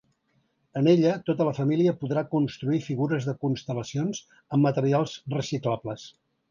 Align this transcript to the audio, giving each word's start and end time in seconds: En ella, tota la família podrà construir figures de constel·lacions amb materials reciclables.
En 0.79 0.87
ella, 0.93 1.11
tota 1.27 1.47
la 1.49 1.53
família 1.57 1.93
podrà 2.01 2.25
construir 2.33 2.81
figures 2.89 3.29
de 3.31 3.37
constel·lacions 3.45 4.27
amb 4.37 4.71
materials 4.71 5.19
reciclables. 5.41 6.13